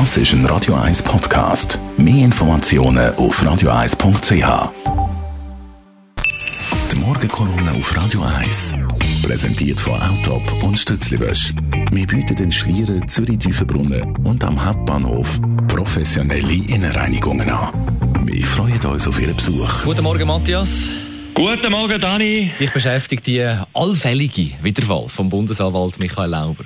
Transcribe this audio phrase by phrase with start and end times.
[0.00, 1.78] Das ist ein Radio 1 Podcast.
[1.96, 4.72] Mehr Informationen auf radio1.ch.
[6.90, 8.74] Die Morgenkolonne auf Radio 1.
[9.22, 11.54] Präsentiert von Autop und Stützliwösch.
[11.92, 15.38] Wir bieten den Schlieren Zürich-Düfenbrunnen und am Hauptbahnhof
[15.68, 18.26] professionelle Innenreinigungen an.
[18.26, 19.84] Wir freuen uns auf Ihren Besuch.
[19.84, 20.88] Guten Morgen, Matthias.
[21.36, 22.50] Guten Morgen, Dani.
[22.58, 26.64] Dich beschäftigt die allfällige Wiederwahl vom Bundesanwalt Michael Lauber.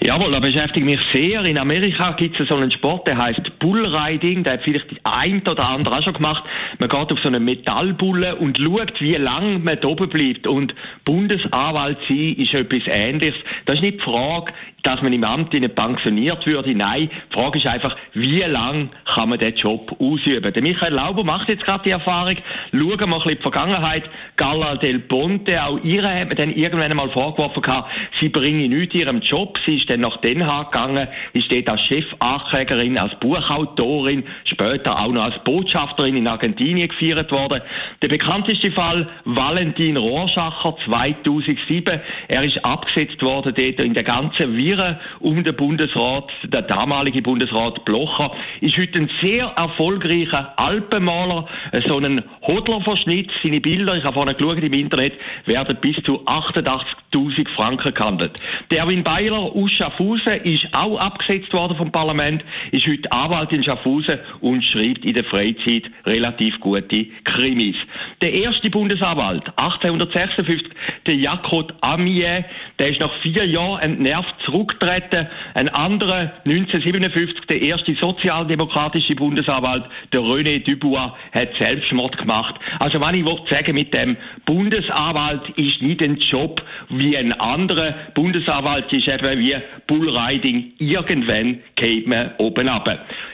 [0.00, 1.44] Jawohl, da beschäftigt mich sehr.
[1.44, 4.44] In Amerika gibt es so einen Sport, der heißt Bullriding.
[4.44, 6.44] Der hat vielleicht ein oder andere auch schon gemacht.
[6.78, 10.46] Man geht auf so eine Metallbulle und schaut, wie lange man da oben bleibt.
[10.46, 13.40] Und Bundesanwalt sein ist etwas Ähnliches.
[13.64, 14.52] Das ist nicht die Frage,
[14.86, 16.72] dass man im Amt nicht pensioniert würde.
[16.72, 20.52] Nein, die Frage ist einfach, wie lange kann man diesen Job ausüben?
[20.52, 22.36] Der Michael Lauber macht jetzt gerade die Erfahrung.
[22.70, 24.04] Schauen wir mal ein bisschen in die Vergangenheit.
[24.36, 27.90] Gala Del Ponte, auch ihre hat man dann irgendwann einmal vorgeworfen gehabt,
[28.20, 29.58] sie bringe nichts in ihrem Job.
[29.66, 35.10] Sie ist dann nach Den Haag gegangen, ist dort als Chefanklägerin, als Buchautorin, später auch
[35.10, 37.60] noch als Botschafterin in Argentinien gefeiert worden.
[38.02, 42.00] Der bekannteste Fall, Valentin Rohrschacher 2007.
[42.28, 47.22] Er ist abgesetzt worden dort in der ganzen Virus Papieren um den Bundesrat, der damalige
[47.22, 51.48] Bundesrat Blocher, ist heute ein sehr erfolgreicher Alpenmaler,
[51.86, 53.30] so einen Hodlerverschnitt.
[53.42, 55.14] Seine Bilder, ich habe vorhin geschaut im Internet,
[55.46, 58.32] werden bis zu 88.000 Franken gehandelt.
[58.70, 63.64] Der Erwin Beiler aus Schaffhausen ist auch abgesetzt worden vom Parlament, ist heute Anwalt in
[63.64, 67.76] Schaffhausen und schreibt in der Freizeit relativ gute Krimis.
[68.20, 70.68] Der erste Bundesanwalt, 1856,
[71.06, 72.44] der Jakob Amier,
[72.78, 75.26] der ist nach vier Jahren entnervt zurück zurücktreten.
[75.54, 82.56] Ein anderer, 1957, der erste sozialdemokratische Bundesanwalt, der René Dubois, hat Selbstmord gemacht.
[82.80, 87.94] Also wenn ich sagen mit dem Bundesanwalt ist nicht ein Job wie ein anderer.
[88.14, 89.56] Bundesanwalt ist eben wie
[89.86, 90.72] Bullriding.
[90.78, 92.88] Irgendwann geht man oben ab.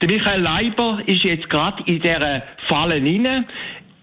[0.00, 3.44] Der Michael Leiber ist jetzt gerade in dieser Falle inne.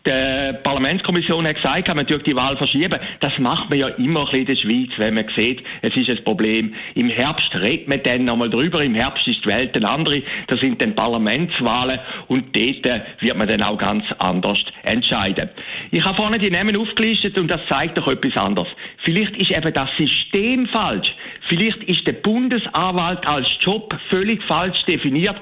[0.03, 2.99] Die Parlamentskommission hat gesagt, man dürfte die Wahl verschieben.
[3.19, 6.09] Das macht man ja immer ein bisschen in der Schweiz, wenn man sieht, es ist
[6.09, 6.73] ein Problem.
[6.95, 8.83] Im Herbst redet man dann nochmal drüber.
[8.83, 10.23] Im Herbst ist die Welt eine andere.
[10.47, 15.49] Das sind dann Parlamentswahlen und dort wird man dann auch ganz anders entscheiden.
[15.91, 18.69] Ich habe vorne die Namen aufgelistet und das zeigt doch etwas anderes.
[19.03, 21.13] Vielleicht ist eben das System falsch.
[21.47, 25.35] Vielleicht ist der Bundesanwalt als Job völlig falsch definiert.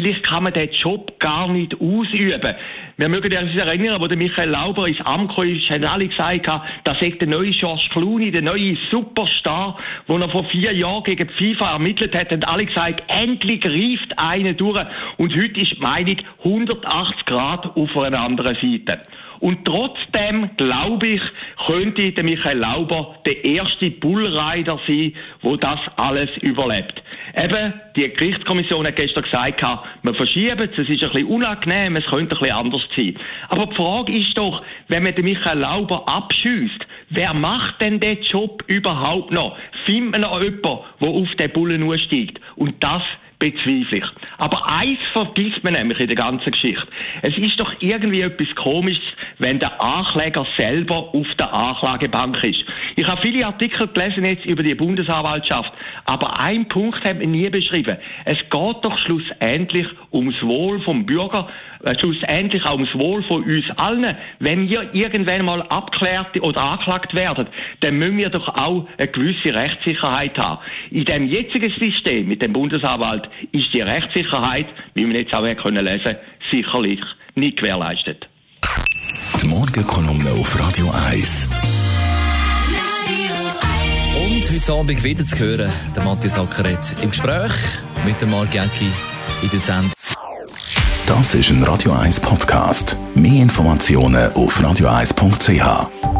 [0.00, 2.54] Vielleicht kann man den Job gar nicht ausüben.
[2.98, 6.46] Wir mögen uns erinnern, wo der Michael Lauber ins Amt kam, haben alle gesagt,
[6.84, 11.28] das ist der neue George Clooney, der neue Superstar, den er vor vier Jahren gegen
[11.28, 14.84] die FIFA ermittelt hat, und alle gesagt, endlich greift einer durch.
[15.16, 19.00] Und heute ist die Meinung 180 Grad auf einer anderen Seite.
[19.40, 21.20] Und trotzdem, glaube ich,
[21.66, 27.02] könnte der Michael Lauber der erste Bullrider sein, wo das alles überlebt.
[27.36, 29.62] Eben, die Gerichtskommission hat gestern gesagt,
[30.02, 33.16] wir verschieben es, es ist ein bisschen unangenehm, es könnte ein bisschen anders sein.
[33.48, 38.22] Aber die Frage ist doch, wenn man den Michael Lauber abschießt, wer macht denn den
[38.22, 39.56] Job überhaupt noch?
[39.84, 42.40] Findet man noch jemanden, der auf den Bullen steigt?
[42.56, 43.02] Und das
[43.38, 44.04] bezweifle ich.
[44.38, 46.86] Aber eins vergisst man nämlich in der ganzen Geschichte.
[47.22, 49.02] Es ist doch irgendwie etwas Komisches,
[49.38, 52.64] wenn der Ankläger selber auf der Anklagebank ist.
[52.96, 55.72] Ich habe viele Artikel gelesen jetzt über die Bundesanwaltschaft,
[56.06, 57.96] aber ein Punkt hat man nie beschrieben.
[58.24, 61.48] Es geht doch schlussendlich ums Wohl vom Bürger,
[61.84, 64.16] äh, schlussendlich auch ums Wohl von uns allen.
[64.38, 67.48] Wenn wir irgendwann mal abklärt oder angeklagt werden,
[67.80, 70.60] dann müssen wir doch auch eine gewisse Rechtssicherheit haben.
[70.90, 75.84] In dem jetzigen System mit dem Bundesanwalt ist die Rechtssicherheit, wie wir jetzt auch können
[75.84, 76.16] lesen,
[76.50, 77.00] sicherlich
[77.34, 78.28] nicht gewährleistet.
[79.42, 81.48] Die Morgenkolumne auf Radio 1.
[84.16, 87.52] Und heute Abend wieder zu hören, der Matthias Ackeret im Gespräch
[88.04, 88.90] mit dem Mark Jäcki
[89.42, 89.92] in der Sendung.
[91.06, 92.96] Das ist ein Radio 1 Podcast.
[93.14, 96.15] Mehr Informationen auf radio1.ch.